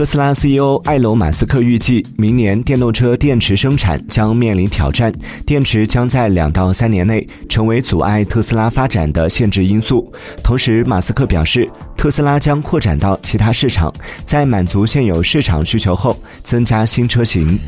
[0.00, 5.12] 特斯拉 ceo 埃隆马斯克预计明年电动车电池生产将面临挑战
[5.44, 10.10] 电池将在两到三年内成为阻碍特斯拉发展的限制因素。
[10.42, 13.92] 同时马斯克表示特斯拉将扩展到其他市场
[14.24, 17.58] 在满足现有市场需求后增加新车型。